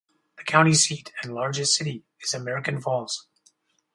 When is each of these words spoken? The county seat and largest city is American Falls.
The 0.39 0.43
county 0.43 0.73
seat 0.73 1.13
and 1.21 1.35
largest 1.35 1.75
city 1.75 2.03
is 2.21 2.33
American 2.33 2.81
Falls. 2.81 3.27